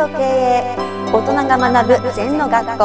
[0.00, 0.76] と経営
[1.12, 2.78] 大人が学ぶ禅の学校。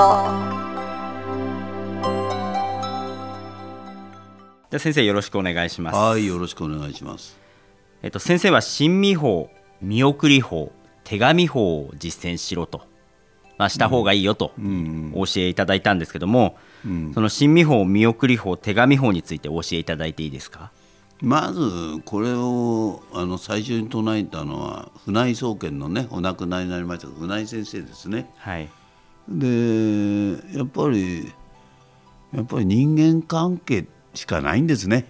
[4.70, 5.96] じゃあ先生よろしくお願いします。
[5.96, 7.39] はい、よろしくお願いします。
[8.04, 9.50] えっと先生は新見法
[9.82, 10.73] 見送り法
[11.05, 12.82] 手紙法を実践しろと。
[13.57, 17.13] まあした方がいいよとうん、お教えいただいたんですけども、うん。
[17.13, 20.70] その新見法見送り法手紙法についてお教えいただいていいですか？
[21.26, 28.29] まずこれをあの最初に唱えたのは船井総研のねお亡くなりになりました船井先生ですね。
[28.38, 28.70] はい
[29.28, 31.33] でやっぱり
[32.31, 35.08] やっぱり人間関係しかないんですね。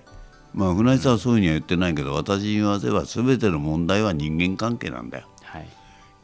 [0.53, 5.27] まあ船井さんはそういうふうには言ってないけど私に言わせば全ての問題は人間関係なんだよ。
[5.43, 5.67] はい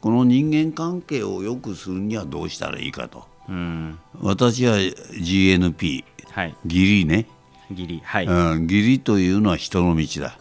[0.00, 3.28] この人間関係を良くするにはどうしたらいいかと。
[3.46, 7.26] うん私は GNP はい義理ね。
[7.72, 8.00] 義理。
[8.04, 10.38] はい、うん、義理というのは人の道だ、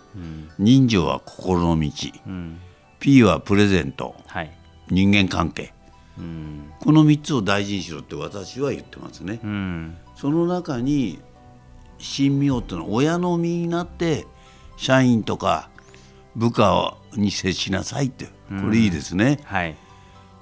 [0.59, 1.91] 人情は心の道、
[2.27, 2.59] うん、
[2.99, 4.15] P はプレゼント。
[4.27, 4.51] はい。
[4.89, 5.73] 人間関係。
[6.17, 6.71] うん。
[6.79, 9.97] この3つを大事にしろって私は言ってますね、うん。
[10.15, 11.19] その中に
[11.99, 14.25] 神妙っていうのは親の身になって
[14.77, 15.69] 社員とか
[16.35, 19.75] 部下に接しなさいってこれいいですね、はい。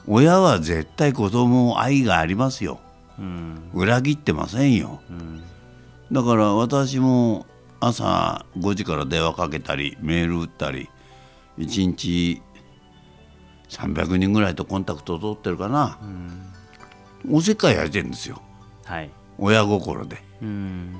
[0.07, 2.79] 親は絶対子供を愛がありますよ。
[3.19, 3.69] うん。
[3.73, 5.01] 裏切ってませんよ。
[5.09, 5.43] うん
[6.11, 7.45] だから私も
[7.79, 10.89] 朝5時から電話かけたりメール打ったり
[11.57, 12.41] 1日
[13.69, 15.99] 300人ぐらいとコンタクトを取ってるかな、
[17.31, 18.41] おせっかいやりてるんですよ。
[18.85, 19.09] はい。
[19.37, 20.23] 親心で。
[20.41, 20.95] うん。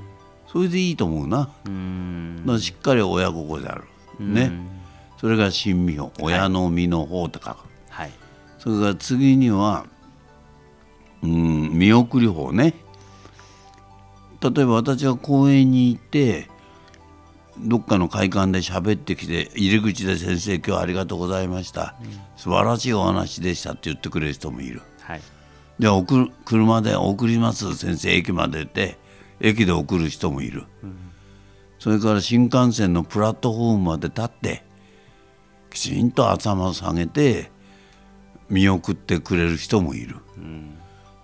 [0.47, 1.49] それでいいと思うな。
[1.65, 2.37] うん。
[2.41, 3.83] だからしっかり親心である、
[4.19, 4.51] ね。
[5.17, 7.57] それが親身法親の身の方と書く、
[7.89, 8.11] はい。
[8.59, 9.85] それから次には
[11.23, 12.73] うん見送り法ね
[14.41, 16.49] 例えば私が公園に行って
[17.57, 21.95] どっかの会館で喋ってきて入り口で「先生今日はありがとうございました、
[22.37, 24.81] 素晴らしいお話でした」って言ってくれる人もいる。
[25.01, 25.21] はい。
[25.77, 27.75] じゃあ送る車で送ります。
[27.75, 28.97] 先生駅までって
[29.41, 30.63] 駅で送る人もいる、
[31.79, 34.63] それから新幹線のプラットフォームまで立って
[35.69, 37.51] きちんと頭を下げて
[38.49, 40.15] 見送ってくれる人もいる、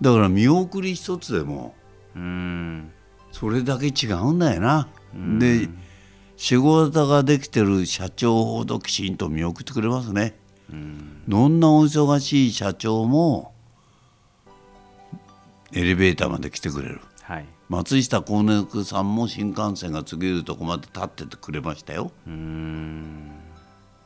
[0.02, 1.74] だから見送り一つでも
[2.14, 2.92] うん
[3.38, 4.88] それだけ違うんだよな、
[5.38, 5.68] で
[6.38, 10.38] 仕事ができてる社長ほどきちんと見送ってくれますね、
[11.28, 13.52] どんなお忙しい社長も
[15.72, 17.02] エレベーターまで来てくれる。
[17.20, 17.46] はい。
[17.68, 23.32] 松下幸之助さんも新幹線が過ぎるとこまで立っててくれましたよ、うん。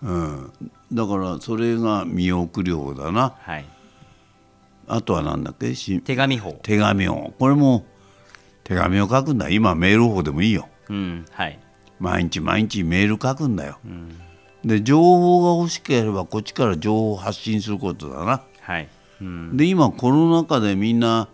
[0.03, 0.53] うん、
[0.93, 3.35] だからそれが見送り法だな。
[3.39, 3.65] はい。
[4.89, 5.77] あとは何だっけ？
[5.77, 6.59] し手紙法。
[6.65, 7.87] 手紙をこれも
[8.71, 9.49] 手紙を書くんだ。
[9.49, 10.69] 今メール法でもいいよ。
[10.89, 11.59] うんはい。
[11.99, 13.79] 毎日毎日メール書くんだよ、
[14.65, 18.43] で情報が欲しければこっちから情報を発信することだな。
[18.61, 18.89] はい。
[19.21, 19.57] うん。
[19.57, 21.29] で今コロナ禍でみんな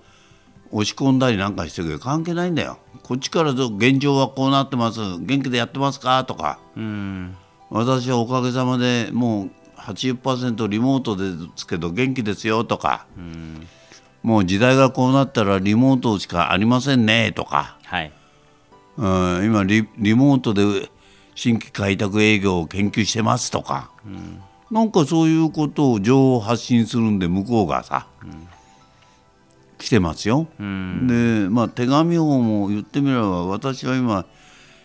[0.70, 2.78] 押し込んだりなんかしてるけど関係ないんだよ。
[3.02, 4.98] こっちからぞ現状はこうなってます。
[5.20, 6.24] 元気でやってますか？
[6.24, 6.58] とか。
[6.74, 7.36] うん。
[7.70, 12.64] 私はおかげさまでもう80%リモートですけど元気ですよ。
[12.64, 13.06] とか、
[14.26, 18.12] もう時代がこうなったらリモートしかありませんねとか、はい。
[18.96, 20.90] うん、今リリモートで
[21.36, 23.92] 新規開拓営業を研究してますとか、
[24.68, 28.08] なんかそういうことを情報発信するんで向こうがさ、
[29.78, 30.48] 来てますよ。
[30.58, 31.06] うん。
[31.06, 34.26] でまあ手紙法も言ってみれば私は今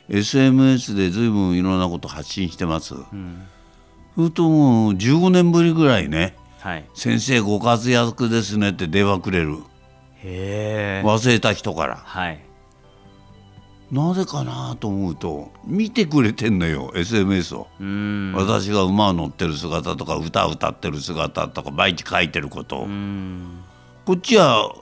[0.07, 2.93] SMS で随分いろんなこと発信してます。
[2.93, 9.57] それともう15年ぶりぐらいねはい「先生ご活躍ですね」って電話くれる。
[10.23, 11.05] へえ。
[11.05, 11.97] 忘れた人から。
[12.03, 12.39] はい。
[13.91, 18.33] なぜかなと思うと見てくれてんのよ SMS を、うん。
[18.33, 23.59] 私が馬を乗ってる姿とか歌を歌ってる姿とか毎日書いてることを、うん。
[24.05, 24.73] こっちは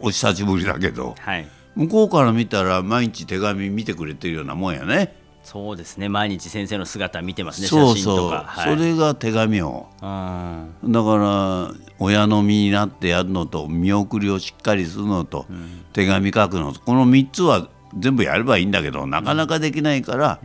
[0.00, 1.48] お久しぶりだけどはい。
[1.76, 5.14] 向こうから見たら毎日手紙見てくれてるようなもんやね
[5.46, 6.08] そうですね。
[6.08, 7.68] 毎日先生の姿見てますね。
[7.68, 8.44] そう写真とそう、か。
[8.48, 8.76] はい。
[8.76, 9.86] それが手紙を。
[10.02, 10.92] うん。
[10.92, 15.46] だから親の身になってやるのと見送りをしっかりするのと、
[15.92, 20.40] 手紙書くのとこの3つは全部やればいいんだけどなかなかできないから、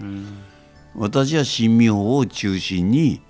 [0.95, 3.23] 私は新見法を中心に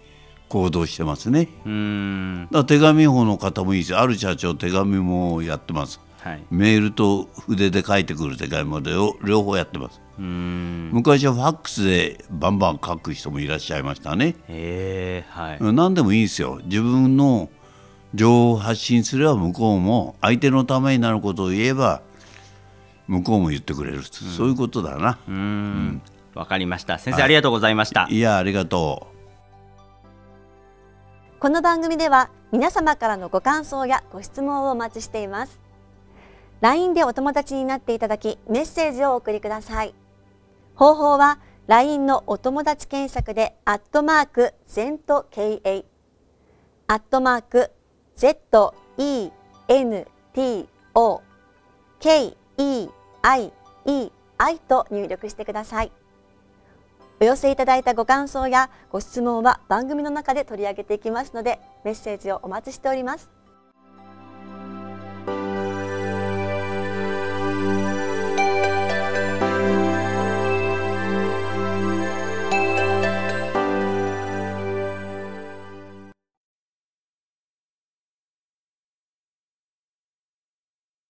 [0.49, 1.47] 行動してますね。
[1.65, 2.47] うん。
[2.51, 4.01] だ手紙法の方もいいですよ。
[4.01, 6.01] ある社長手紙もやってます。
[6.19, 6.43] はい。
[6.51, 10.01] メールと筆で書いてくる手紙も両両方やってます。
[10.05, 14.35] うん昔はファックスでバンバン書く人もいらっしゃいましたね。
[15.29, 15.73] はい。
[15.73, 16.59] 何でもいいですよ。
[16.65, 17.49] 自分の
[18.13, 22.01] 情報を発信すれば向こうも相手のためになることを言えば
[23.07, 25.17] 向こうも言ってくれる、そういうことだな。
[25.27, 26.01] うん。
[26.35, 26.99] わかりました。
[26.99, 28.07] 先生ありがとうございました。
[28.09, 28.19] い。
[28.19, 29.11] やありがとう。
[31.39, 35.59] この番組では皆様からのご感想やご質問をお待ちしています。
[36.61, 39.95] LINE でお友達になっていただきメッセージをお送りください
[40.81, 41.37] 方法は
[41.67, 45.85] LINE のお友達検索でアットマーク ZENTKA
[46.87, 47.69] アットマーク
[48.17, 48.73] ZENTO
[51.99, 52.89] KEIEI
[54.67, 55.91] と入力してください。
[57.19, 63.29] お寄せいただいたご感想やご質問は番組の中で取り上げていきますのでメッセージをお待ちしております。